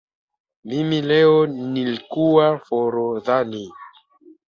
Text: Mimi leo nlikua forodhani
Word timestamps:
Mimi 0.69 1.01
leo 1.01 1.45
nlikua 1.47 2.47
forodhani 2.65 3.65